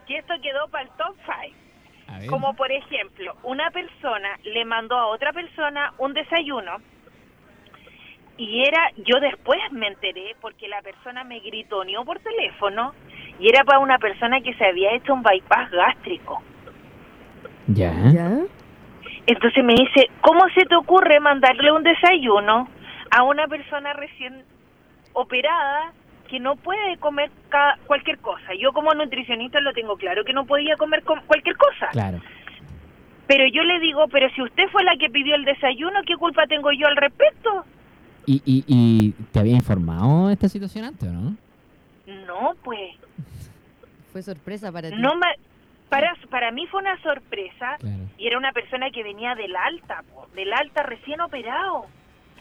que 0.07 0.17
esto 0.17 0.33
quedó 0.41 0.67
para 0.69 0.83
el 0.83 0.89
top 0.91 1.15
5. 1.25 1.57
A 2.07 2.19
ver. 2.19 2.29
Como 2.29 2.53
por 2.55 2.71
ejemplo, 2.71 3.35
una 3.43 3.71
persona 3.71 4.39
le 4.43 4.63
mandó 4.63 4.95
a 4.95 5.07
otra 5.07 5.33
persona 5.33 5.93
un 5.97 6.13
desayuno 6.13 6.77
y 8.37 8.63
era, 8.63 8.91
yo 8.97 9.19
después 9.19 9.59
me 9.71 9.87
enteré 9.87 10.35
porque 10.41 10.67
la 10.67 10.81
persona 10.81 11.23
me 11.23 11.39
gritoneó 11.39 12.05
por 12.05 12.19
teléfono 12.19 12.93
y 13.39 13.49
era 13.49 13.63
para 13.63 13.79
una 13.79 13.97
persona 13.97 14.41
que 14.41 14.53
se 14.55 14.65
había 14.65 14.93
hecho 14.93 15.13
un 15.13 15.23
bypass 15.23 15.71
gástrico. 15.71 16.41
Ya. 17.67 17.93
¿Ya? 18.13 18.29
Entonces 19.27 19.63
me 19.63 19.73
dice, 19.73 20.09
¿cómo 20.21 20.41
se 20.53 20.65
te 20.65 20.75
ocurre 20.75 21.19
mandarle 21.19 21.71
un 21.71 21.83
desayuno 21.83 22.67
a 23.11 23.23
una 23.23 23.47
persona 23.47 23.93
recién 23.93 24.43
operada 25.13 25.93
que 26.29 26.39
no 26.39 26.55
puede 26.55 26.97
comer 26.97 27.31
ca- 27.49 27.77
cualquier 27.87 28.19
cosa? 28.19 28.53
Yo 28.59 28.71
como 28.73 28.93
nutricionista 28.93 29.59
lo 29.61 29.73
tengo 29.73 29.95
claro 29.97 30.23
que 30.23 30.33
no 30.33 30.45
podía 30.45 30.75
comer 30.77 31.03
com- 31.03 31.21
cualquier 31.25 31.55
cosa. 31.57 31.87
Claro. 31.91 32.19
Pero 33.27 33.45
yo 33.51 33.63
le 33.63 33.79
digo, 33.79 34.07
pero 34.11 34.29
si 34.35 34.41
usted 34.43 34.65
fue 34.71 34.83
la 34.83 34.95
que 34.97 35.09
pidió 35.09 35.35
el 35.35 35.45
desayuno, 35.45 36.01
¿qué 36.05 36.15
culpa 36.15 36.45
tengo 36.45 36.71
yo 36.71 36.85
al 36.87 36.95
respecto? 36.95 37.65
¿Y, 38.27 38.41
y, 38.45 38.63
y 38.67 39.11
te 39.31 39.39
había 39.39 39.55
informado 39.55 40.29
esta 40.29 40.47
situación 40.49 40.85
antes 40.85 41.09
o 41.09 41.11
no? 41.11 41.35
No, 42.27 42.53
pues, 42.63 42.91
Fue 44.11 44.21
sorpresa 44.21 44.71
para 44.71 44.89
ti. 44.89 44.95
no 44.99 45.15
me, 45.15 45.25
para, 45.89 46.15
para 46.29 46.51
mí 46.51 46.67
fue 46.67 46.81
una 46.81 46.99
sorpresa 47.01 47.77
Claro. 47.79 48.03
y 48.17 48.27
era 48.27 48.37
una 48.37 48.51
persona 48.51 48.89
que 48.91 49.03
venía 49.03 49.35
del 49.35 49.55
alta, 49.55 50.03
po, 50.13 50.27
del 50.35 50.51
alta 50.53 50.83
recién 50.83 51.21
operado. 51.21 51.85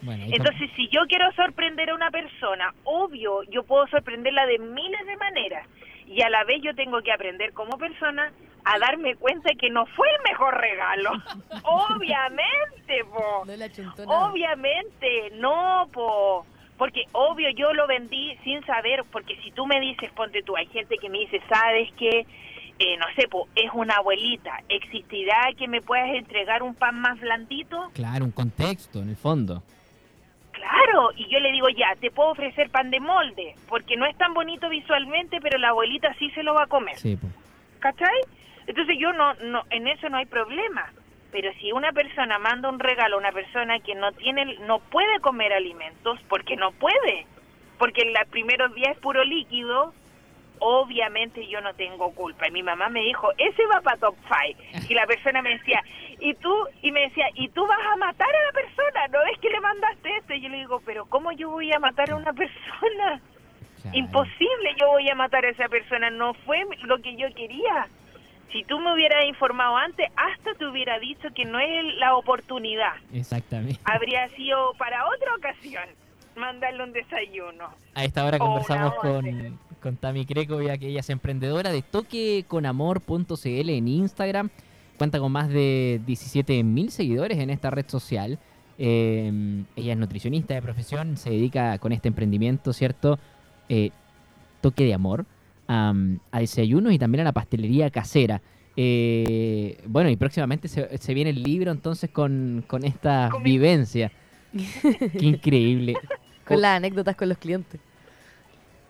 Bueno, 0.02 0.24
Entonces, 0.30 0.70
si 0.76 0.88
yo 0.88 1.02
quiero 1.08 1.32
sorprender 1.32 1.88
a 1.90 1.94
una 1.94 2.10
persona, 2.10 2.74
obvio, 2.84 3.42
yo 3.44 3.62
puedo 3.62 3.86
sorprenderla 3.86 4.44
de 4.46 4.58
miles 4.58 5.06
de 5.06 5.16
maneras. 5.16 5.66
Y 6.06 6.20
a 6.22 6.28
la 6.28 6.44
vez 6.44 6.60
yo 6.62 6.74
tengo 6.74 7.00
que 7.00 7.10
aprender 7.12 7.54
como 7.54 7.78
persona 7.78 8.30
a 8.66 8.78
darme 8.78 9.14
cuenta 9.16 9.50
que 9.58 9.70
no 9.70 9.86
fue 9.86 10.06
el 10.08 10.30
mejor 10.30 10.58
regalo. 10.60 11.10
Obviamente, 11.62 13.04
po. 13.10 13.44
No. 14.04 14.26
Obviamente, 14.26 15.30
no, 15.34 15.88
po. 15.92 16.46
Porque 16.76 17.04
obvio 17.12 17.50
yo 17.50 17.72
lo 17.72 17.86
vendí 17.86 18.36
sin 18.42 18.64
saber, 18.66 19.04
porque 19.12 19.36
si 19.42 19.52
tú 19.52 19.64
me 19.64 19.80
dices, 19.80 20.10
ponte 20.12 20.42
tú, 20.42 20.56
hay 20.56 20.66
gente 20.66 20.98
que 20.98 21.08
me 21.08 21.18
dice, 21.20 21.40
¿sabes 21.48 21.88
qué? 21.96 22.26
Eh, 22.78 22.96
no 22.96 23.06
sé, 23.14 23.28
po, 23.28 23.48
es 23.54 23.70
una 23.72 23.94
abuelita, 23.96 24.60
¿existirá 24.68 25.52
que 25.56 25.68
me 25.68 25.80
puedas 25.80 26.10
entregar 26.10 26.62
un 26.62 26.74
pan 26.74 27.00
más 27.00 27.20
blandito? 27.20 27.90
Claro, 27.94 28.24
un 28.24 28.32
contexto 28.32 29.00
en 29.00 29.10
el 29.10 29.16
fondo. 29.16 29.62
Claro, 30.50 31.10
y 31.16 31.28
yo 31.28 31.38
le 31.38 31.52
digo, 31.52 31.68
ya, 31.68 31.94
te 32.00 32.10
puedo 32.10 32.30
ofrecer 32.30 32.70
pan 32.70 32.90
de 32.90 32.98
molde, 32.98 33.54
porque 33.68 33.96
no 33.96 34.06
es 34.06 34.16
tan 34.16 34.34
bonito 34.34 34.68
visualmente, 34.68 35.38
pero 35.40 35.58
la 35.58 35.68
abuelita 35.68 36.12
sí 36.14 36.30
se 36.30 36.42
lo 36.42 36.54
va 36.54 36.64
a 36.64 36.66
comer. 36.66 36.96
Sí. 36.96 37.16
¿Cachai? 37.78 38.20
Entonces 38.66 38.96
yo 38.98 39.12
no, 39.12 39.34
no, 39.34 39.62
en 39.70 39.86
eso 39.86 40.08
no 40.08 40.16
hay 40.16 40.26
problema. 40.26 40.90
Pero 41.30 41.52
si 41.60 41.72
una 41.72 41.92
persona 41.92 42.38
manda 42.38 42.68
un 42.68 42.78
regalo 42.78 43.16
a 43.16 43.18
una 43.18 43.32
persona 43.32 43.80
que 43.80 43.96
no 43.96 44.12
tiene, 44.12 44.56
no 44.66 44.78
puede 44.78 45.18
comer 45.20 45.52
alimentos, 45.52 46.20
porque 46.28 46.54
no 46.54 46.70
puede, 46.70 47.26
porque 47.76 48.02
en 48.02 48.12
los 48.12 48.28
primeros 48.28 48.72
días 48.74 48.92
es 48.92 48.98
puro 48.98 49.24
líquido, 49.24 49.92
obviamente 50.64 51.46
yo 51.46 51.60
no 51.60 51.74
tengo 51.74 52.10
culpa. 52.12 52.48
Y 52.48 52.50
mi 52.50 52.62
mamá 52.62 52.88
me 52.88 53.00
dijo, 53.00 53.30
ese 53.36 53.66
va 53.66 53.82
para 53.82 53.98
top 53.98 54.16
5. 54.72 54.86
Y 54.88 54.94
la 54.94 55.06
persona 55.06 55.42
me 55.42 55.50
decía, 55.50 55.82
y 56.18 56.32
tú, 56.34 56.54
y 56.80 56.90
me 56.90 57.02
decía, 57.02 57.26
y 57.34 57.48
tú 57.48 57.66
vas 57.66 57.86
a 57.92 57.96
matar 57.96 58.28
a 58.28 58.46
la 58.46 58.52
persona, 58.52 59.08
¿no 59.12 59.18
ves 59.26 59.38
que 59.40 59.50
le 59.50 59.60
mandaste 59.60 60.16
esto? 60.16 60.32
Y 60.32 60.40
yo 60.40 60.48
le 60.48 60.56
digo, 60.58 60.80
pero 60.86 61.04
¿cómo 61.04 61.32
yo 61.32 61.50
voy 61.50 61.70
a 61.70 61.78
matar 61.78 62.10
a 62.10 62.16
una 62.16 62.32
persona? 62.32 63.20
Claro. 63.82 63.98
Imposible 63.98 64.74
yo 64.80 64.88
voy 64.88 65.10
a 65.10 65.14
matar 65.14 65.44
a 65.44 65.50
esa 65.50 65.68
persona, 65.68 66.08
no 66.08 66.32
fue 66.32 66.64
lo 66.84 66.96
que 67.02 67.14
yo 67.16 67.28
quería. 67.34 67.86
Si 68.50 68.64
tú 68.64 68.78
me 68.78 68.94
hubieras 68.94 69.26
informado 69.26 69.76
antes, 69.76 70.08
hasta 70.16 70.54
te 70.54 70.64
hubiera 70.64 70.98
dicho 70.98 71.28
que 71.34 71.44
no 71.44 71.58
es 71.58 71.84
la 71.96 72.16
oportunidad. 72.16 72.94
Exactamente. 73.12 73.78
Habría 73.84 74.28
sido 74.30 74.72
para 74.78 75.06
otra 75.08 75.34
ocasión 75.34 75.84
mandarle 76.36 76.84
un 76.84 76.92
desayuno. 76.92 77.68
A 77.94 78.04
esta 78.04 78.24
hora 78.24 78.38
conversamos 78.38 78.94
con, 78.94 79.58
con 79.80 79.96
Tami 79.96 80.24
Creco, 80.26 80.60
ya 80.62 80.76
que 80.78 80.88
ella 80.88 81.00
es 81.00 81.10
emprendedora 81.10 81.70
de 81.72 81.82
toqueconamor.cl 81.82 83.70
en 83.70 83.88
Instagram. 83.88 84.50
Cuenta 84.98 85.18
con 85.18 85.32
más 85.32 85.48
de 85.48 86.00
17.000 86.06 86.88
seguidores 86.90 87.38
en 87.38 87.50
esta 87.50 87.70
red 87.70 87.86
social. 87.88 88.38
Eh, 88.78 89.62
ella 89.76 89.92
es 89.92 89.98
nutricionista 89.98 90.54
de 90.54 90.62
profesión, 90.62 91.16
se 91.16 91.30
dedica 91.30 91.78
con 91.78 91.92
este 91.92 92.08
emprendimiento, 92.08 92.72
¿cierto? 92.72 93.18
Eh, 93.68 93.90
toque 94.60 94.84
de 94.84 94.94
amor 94.94 95.26
am, 95.66 96.18
a 96.32 96.40
desayunos 96.40 96.92
y 96.92 96.98
también 96.98 97.22
a 97.22 97.24
la 97.24 97.32
pastelería 97.32 97.90
casera. 97.90 98.40
Eh, 98.76 99.78
bueno, 99.86 100.10
y 100.10 100.16
próximamente 100.16 100.66
se, 100.68 100.96
se 100.98 101.14
viene 101.14 101.30
el 101.30 101.42
libro 101.42 101.70
entonces 101.70 102.10
con, 102.10 102.64
con 102.66 102.84
esta 102.84 103.28
Con 103.30 103.42
mi- 103.42 103.50
vivencia. 103.52 104.10
Qué 104.52 105.26
increíble. 105.26 105.94
Con 106.44 106.60
las 106.60 106.76
anécdotas 106.76 107.16
con 107.16 107.28
los 107.28 107.38
clientes. 107.38 107.80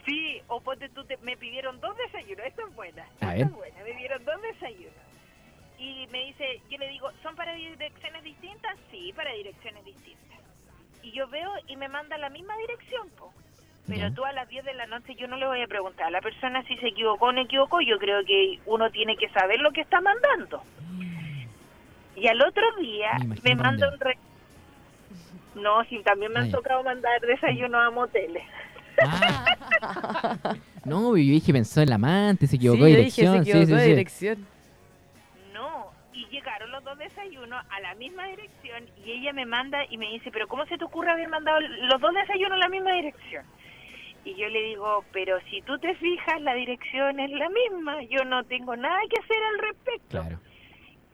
Sí, 0.05 0.41
o 0.49 0.61
ponte 0.61 0.89
tú, 0.91 1.05
te- 1.05 1.17
me 1.19 1.37
pidieron 1.37 1.81
dos 1.81 1.97
desayunos, 2.07 2.47
esto 2.47 2.63
es 2.69 2.75
buena, 2.75 3.03
A 3.21 3.33
esto 3.35 3.39
ver. 3.39 3.47
es 3.47 3.53
buena, 3.53 3.79
me 3.85 3.93
pidieron 3.95 4.25
dos 4.25 4.35
desayunos. 4.53 4.93
Y 5.79 6.07
me 6.09 6.25
dice, 6.27 6.61
yo 6.71 6.79
le 6.79 6.89
digo, 6.89 7.11
¿son 7.23 7.35
para 7.37 7.53
direcciones 7.55 8.23
distintas? 8.23 8.73
Sí, 8.91 9.13
para 9.17 9.33
direcciones 9.33 9.85
distintas. 9.85 10.39
Y 11.03 11.13
yo 11.13 11.27
veo 11.29 11.51
y 11.67 11.77
me 11.77 11.89
manda 11.89 12.17
la 12.19 12.29
misma 12.31 12.55
dirección, 12.59 13.09
po. 13.19 13.33
Pero 13.89 14.11
tú 14.13 14.25
a 14.25 14.33
las 14.33 14.49
10 14.49 14.65
de 14.65 14.73
la 14.73 14.87
noche 14.87 15.15
yo 15.15 15.29
no 15.29 15.37
le 15.37 15.47
voy 15.47 15.61
a 15.61 15.67
preguntar 15.67 16.07
a 16.07 16.11
la 16.11 16.23
persona 16.23 16.63
si 16.65 16.75
se 16.79 16.89
equivocó 16.89 17.27
o 17.27 17.33
no 17.33 17.43
equivocó, 17.43 17.81
yo 17.83 17.99
creo 17.99 18.25
que 18.25 18.59
uno 18.65 18.91
tiene 18.91 19.15
que 19.17 19.29
saber 19.29 19.61
lo 19.61 19.73
que 19.73 19.83
está 19.83 20.01
mandando. 20.01 20.63
Y 22.17 22.27
al 22.29 22.41
otro 22.41 22.65
día 22.81 23.19
Me 23.43 23.55
manda 23.55 23.91
un... 23.93 23.99
Re... 24.01 24.17
No, 25.55 25.85
sí, 25.85 26.01
también 26.05 26.33
me 26.33 26.41
han 26.41 26.51
tocado 26.51 26.83
mandar 26.83 27.21
desayunos 27.21 27.81
a 27.81 27.91
moteles. 27.91 28.43
Ah. 29.03 29.45
No, 30.85 31.17
yo 31.17 31.33
dije 31.33 31.51
pensó 31.53 31.81
en 31.81 31.89
la 31.89 31.95
amante, 31.95 32.47
se 32.47 32.57
equivocó 32.57 32.85
sí, 32.85 32.93
de 32.93 32.99
dije, 33.05 33.23
dirección. 33.23 33.45
se 33.45 33.51
equivocó 33.51 33.67
sí, 33.67 33.67
sí, 33.67 33.73
de 33.73 33.83
sí. 33.85 33.89
dirección. 33.89 34.47
No, 35.55 35.87
y 36.13 36.27
llegaron 36.27 36.71
los 36.73 36.85
dos 36.85 36.99
desayunos 36.99 37.65
a 37.71 37.81
la 37.81 37.95
misma 37.95 38.27
dirección 38.27 38.85
y 39.03 39.13
ella 39.13 39.33
me 39.33 39.47
manda 39.47 39.79
y 39.89 39.97
me 39.97 40.11
dice, 40.11 40.31
pero 40.31 40.47
¿cómo 40.47 40.67
se 40.67 40.77
te 40.77 40.85
ocurre 40.85 41.11
haber 41.11 41.29
mandado 41.29 41.59
los 41.61 42.01
dos 42.01 42.13
desayunos 42.13 42.53
a 42.53 42.59
la 42.59 42.69
misma 42.69 42.93
dirección? 42.93 43.47
Y 44.27 44.35
yo 44.35 44.49
le 44.49 44.63
digo, 44.63 45.05
pero 45.13 45.39
si 45.51 45.63
tú 45.63 45.79
te 45.79 45.95
fijas, 45.95 46.41
la 46.43 46.55
dirección 46.55 47.19
es 47.19 47.31
la 47.31 47.49
misma, 47.49 48.03
yo 48.05 48.25
no 48.25 48.45
tengo 48.45 48.77
nada 48.77 48.99
que 49.09 49.21
hacer 49.23 49.43
al 49.53 49.59
respecto. 49.59 50.21
Claro. 50.21 50.39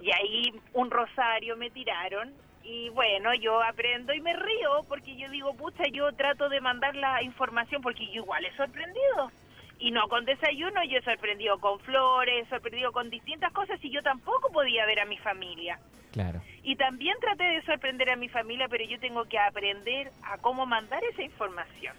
Y 0.00 0.10
ahí 0.10 0.52
un 0.72 0.90
rosario 0.90 1.56
me 1.56 1.70
tiraron 1.70 2.32
y 2.70 2.88
bueno, 2.90 3.34
yo 3.34 3.60
aprendo 3.62 4.14
y 4.14 4.20
me 4.20 4.32
río 4.32 4.84
porque 4.86 5.16
yo 5.16 5.28
digo, 5.28 5.54
pucha, 5.54 5.88
yo 5.88 6.12
trato 6.12 6.48
de 6.48 6.60
mandar 6.60 6.94
la 6.94 7.20
información 7.20 7.82
porque 7.82 8.06
yo 8.06 8.22
igual 8.22 8.44
he 8.44 8.56
sorprendido. 8.56 9.32
Y 9.80 9.90
no 9.90 10.06
con 10.08 10.24
desayuno, 10.24 10.84
yo 10.84 10.98
he 10.98 11.02
sorprendido 11.02 11.58
con 11.58 11.80
flores, 11.80 12.46
he 12.46 12.48
sorprendido 12.48 12.92
con 12.92 13.10
distintas 13.10 13.52
cosas 13.52 13.82
y 13.82 13.90
yo 13.90 14.02
tampoco 14.02 14.52
podía 14.52 14.86
ver 14.86 15.00
a 15.00 15.04
mi 15.04 15.18
familia. 15.18 15.80
Claro. 16.12 16.42
Y 16.62 16.76
también 16.76 17.16
traté 17.20 17.42
de 17.42 17.62
sorprender 17.62 18.10
a 18.10 18.16
mi 18.16 18.28
familia, 18.28 18.68
pero 18.68 18.84
yo 18.84 19.00
tengo 19.00 19.24
que 19.24 19.38
aprender 19.38 20.12
a 20.22 20.38
cómo 20.38 20.64
mandar 20.64 21.02
esa 21.02 21.22
información. 21.22 21.96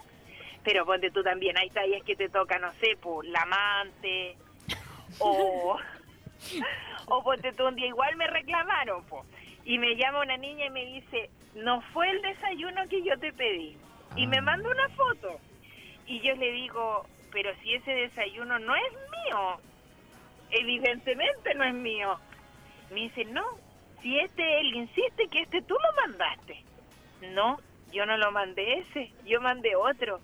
Pero 0.63 0.85
ponte 0.85 1.11
tú 1.11 1.21
también, 1.21 1.57
hay 1.57 1.69
tallas 1.69 2.03
que 2.03 2.15
te 2.15 2.29
toca, 2.29 2.59
no 2.59 2.71
sé, 2.73 2.95
por 3.01 3.25
la 3.25 3.41
amante, 3.41 4.37
o, 5.19 5.77
o 7.07 7.23
ponte 7.23 7.51
tú 7.51 7.67
un 7.67 7.75
día, 7.75 7.87
igual 7.87 8.15
me 8.15 8.27
reclamaron, 8.27 9.03
po. 9.05 9.25
Y 9.65 9.77
me 9.77 9.95
llama 9.95 10.21
una 10.21 10.37
niña 10.37 10.65
y 10.65 10.69
me 10.69 10.85
dice, 10.85 11.29
no 11.55 11.81
fue 11.93 12.09
el 12.09 12.21
desayuno 12.21 12.87
que 12.89 13.01
yo 13.03 13.17
te 13.19 13.31
pedí, 13.33 13.77
y 14.15 14.27
me 14.27 14.37
Ah. 14.37 14.41
manda 14.41 14.69
una 14.69 14.89
foto, 14.89 15.39
y 16.07 16.19
yo 16.21 16.35
le 16.35 16.51
digo, 16.51 17.05
pero 17.31 17.51
si 17.61 17.73
ese 17.75 17.91
desayuno 17.91 18.59
no 18.59 18.75
es 18.75 18.91
mío, 19.25 19.59
evidentemente 20.49 21.53
no 21.55 21.63
es 21.63 21.73
mío. 21.73 22.19
Me 22.89 23.01
dice, 23.01 23.25
no, 23.25 23.45
si 24.01 24.19
este 24.19 24.59
él 24.59 24.75
insiste 24.75 25.27
que 25.29 25.41
este 25.41 25.61
tú 25.61 25.75
lo 25.75 26.01
mandaste. 26.07 26.61
No, 27.33 27.57
yo 27.91 28.05
no 28.05 28.17
lo 28.17 28.31
mandé 28.31 28.79
ese, 28.79 29.11
yo 29.25 29.39
mandé 29.41 29.75
otro. 29.75 30.19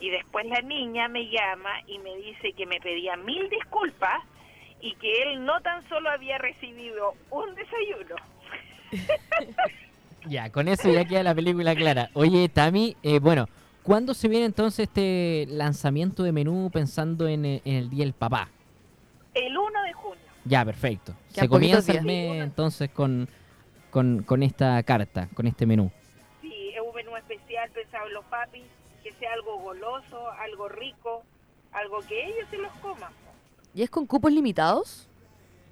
Y 0.00 0.10
después 0.10 0.44
la 0.46 0.60
niña 0.60 1.08
me 1.08 1.28
llama 1.28 1.80
y 1.86 1.98
me 2.00 2.16
dice 2.16 2.52
que 2.52 2.66
me 2.66 2.80
pedía 2.80 3.16
mil 3.16 3.48
disculpas 3.48 4.20
y 4.80 4.94
que 4.96 5.22
él 5.22 5.44
no 5.44 5.60
tan 5.60 5.88
solo 5.88 6.10
había 6.10 6.38
recibido 6.38 7.14
un 7.30 7.54
desayuno. 7.54 8.16
Ya, 10.28 10.50
con 10.50 10.68
eso 10.68 10.88
ya 10.92 11.04
queda 11.04 11.22
la 11.22 11.34
película 11.34 11.74
clara. 11.74 12.10
Oye, 12.14 12.48
Tami, 12.48 12.96
eh, 13.02 13.18
bueno, 13.18 13.48
¿cuándo 13.82 14.14
se 14.14 14.28
viene 14.28 14.46
entonces 14.46 14.88
este 14.88 15.46
lanzamiento 15.48 16.22
de 16.22 16.32
menú 16.32 16.70
pensando 16.72 17.26
en, 17.26 17.44
eh, 17.44 17.62
en 17.64 17.74
el 17.74 17.90
Día 17.90 18.04
del 18.04 18.12
Papá? 18.12 18.48
El 19.34 19.56
1 19.56 19.82
de 19.82 19.92
junio. 19.94 20.22
Ya, 20.44 20.64
perfecto. 20.64 21.14
Quedan 21.32 21.44
Se 21.44 21.48
comienza 21.48 21.92
el 21.92 22.04
mes 22.04 22.42
entonces 22.42 22.90
con, 22.90 23.28
con, 23.90 24.22
con 24.22 24.42
esta 24.42 24.82
carta, 24.84 25.28
con 25.34 25.46
este 25.46 25.66
menú. 25.66 25.90
Sí, 26.40 26.70
es 26.74 26.80
un 26.80 26.94
menú 26.94 27.16
especial 27.16 27.70
pensado 27.70 28.06
en 28.06 28.14
los 28.14 28.24
papis, 28.26 28.62
que 29.02 29.12
sea 29.14 29.32
algo 29.32 29.58
goloso, 29.58 30.30
algo 30.38 30.68
rico, 30.68 31.24
algo 31.72 32.00
que 32.08 32.26
ellos 32.26 32.46
se 32.50 32.58
los 32.58 32.72
coman. 32.74 33.12
¿Y 33.74 33.82
es 33.82 33.90
con 33.90 34.06
cupos 34.06 34.30
limitados? 34.30 35.08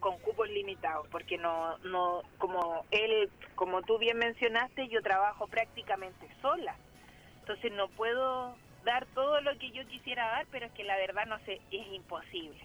Con 0.01 0.19
cupos 0.19 0.49
limitados, 0.49 1.07
porque 1.09 1.39
no, 1.39 1.79
no, 1.79 2.23
como 2.39 2.85
él, 2.91 3.31
como 3.55 3.83
tú 3.83 3.99
bien 3.99 4.19
mencionaste, 4.19 4.89
yo 4.89 5.03
trabajo 5.03 5.47
prácticamente 5.47 6.27
sola, 6.41 6.75
entonces 7.41 7.71
no 7.73 7.89
puedo 7.89 8.57
dar 8.85 9.07
todo 9.15 9.41
lo 9.43 9.57
que 9.59 9.71
yo 9.71 9.87
quisiera 9.87 10.27
dar, 10.27 10.47
pero 10.51 10.67
es 10.67 10.73
que 10.73 10.85
la 10.85 10.97
verdad 10.97 11.27
no 11.27 11.39
sé, 11.41 11.61
es 11.71 11.87
imposible, 11.93 12.59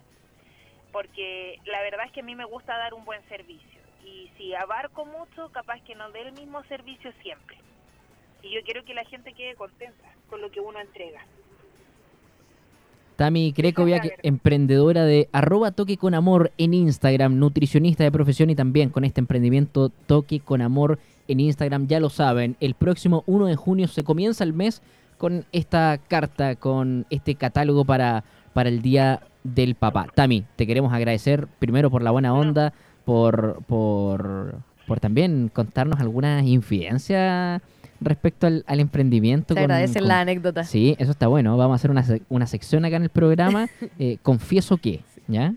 porque 0.91 1.59
la 1.65 1.81
verdad 1.81 2.05
es 2.05 2.11
que 2.13 2.21
a 2.21 2.23
mí 2.23 2.35
me 2.35 2.45
gusta 2.45 2.77
dar 2.77 2.93
un 2.93 3.05
buen 3.05 3.23
servicio, 3.27 3.81
y 4.03 4.31
si 4.37 4.55
abarco 4.55 5.05
mucho, 5.05 5.51
capaz 5.51 5.81
que 5.81 5.95
no 5.95 6.09
dé 6.11 6.21
el 6.21 6.31
mismo 6.31 6.63
servicio 6.63 7.11
siempre, 7.21 7.57
y 8.41 8.51
yo 8.51 8.61
quiero 8.63 8.83
que 8.85 8.93
la 8.93 9.05
gente 9.05 9.33
quede 9.33 9.55
contenta 9.55 10.09
con 10.29 10.41
lo 10.41 10.49
que 10.49 10.59
uno 10.59 10.79
entrega. 10.79 11.21
Tami 13.15 13.53
verdad. 13.55 14.09
emprendedora 14.23 15.05
de 15.05 15.29
arroba 15.31 15.71
toque 15.71 15.97
con 15.97 16.13
amor 16.13 16.51
en 16.57 16.73
Instagram, 16.73 17.39
nutricionista 17.39 18.03
de 18.03 18.11
profesión 18.11 18.49
y 18.49 18.55
también 18.55 18.89
con 18.89 19.05
este 19.05 19.21
emprendimiento 19.21 19.89
toque 19.89 20.39
con 20.39 20.61
amor 20.61 20.99
en 21.27 21.39
Instagram, 21.39 21.87
ya 21.87 21.99
lo 21.99 22.09
saben, 22.09 22.55
el 22.59 22.75
próximo 22.75 23.23
1 23.25 23.47
de 23.47 23.55
junio 23.55 23.87
se 23.87 24.03
comienza 24.03 24.43
el 24.43 24.53
mes 24.53 24.81
con 25.17 25.45
esta 25.51 25.99
carta, 26.07 26.55
con 26.55 27.05
este 27.09 27.35
catálogo 27.35 27.85
para, 27.85 28.23
para 28.53 28.69
el 28.69 28.81
Día 28.81 29.21
del 29.43 29.75
Papá. 29.75 30.07
Tami, 30.13 30.43
te 30.55 30.67
queremos 30.67 30.93
agradecer 30.93 31.47
primero 31.59 31.89
por 31.89 32.03
la 32.03 32.11
buena 32.11 32.33
onda, 32.33 32.73
por, 33.05 33.63
por, 33.67 34.55
por 34.87 34.99
también 34.99 35.49
contarnos 35.53 35.99
algunas 35.99 36.45
infidencias 36.45 37.61
respecto 38.01 38.47
al, 38.47 38.63
al 38.67 38.79
emprendimiento. 38.79 39.53
Te 39.53 39.61
con- 39.61 39.71
agradecen 39.71 40.01
con- 40.01 40.07
la 40.09 40.19
anécdota. 40.21 40.63
Sí, 40.63 40.95
eso 40.99 41.11
está 41.11 41.27
bueno. 41.27 41.55
Vamos 41.57 41.73
a 41.73 41.75
hacer 41.75 41.91
una, 41.91 42.03
sec- 42.03 42.23
una 42.29 42.47
sección 42.47 42.85
acá 42.85 42.97
en 42.97 43.03
el 43.03 43.09
programa. 43.09 43.67
eh, 43.99 44.17
confieso 44.21 44.77
que, 44.77 45.01
¿ya? 45.27 45.53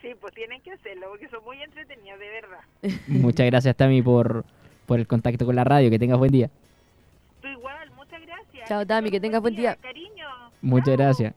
Sí, 0.00 0.08
pues 0.20 0.32
tienen 0.34 0.60
que 0.62 0.72
hacerlo, 0.72 1.06
porque 1.10 1.28
son 1.28 1.42
muy 1.44 1.60
entretenidos, 1.62 2.18
de 2.20 2.26
verdad. 2.28 2.60
Muchas 3.08 3.46
gracias, 3.46 3.76
Tami, 3.76 4.00
por, 4.02 4.44
por 4.86 4.98
el 5.00 5.06
contacto 5.06 5.44
con 5.44 5.56
la 5.56 5.64
radio. 5.64 5.90
Que 5.90 5.98
tengas 5.98 6.18
buen 6.18 6.30
día. 6.30 6.50
Tú 7.42 7.48
igual, 7.48 7.90
muchas 7.96 8.20
gracias. 8.22 8.68
Chao, 8.68 8.86
Tami, 8.86 9.10
que 9.10 9.20
tengas 9.20 9.40
buen 9.40 9.56
día. 9.56 9.76
Cariño. 9.76 10.26
Muchas 10.62 10.86
Chao. 10.86 10.96
gracias. 10.96 11.34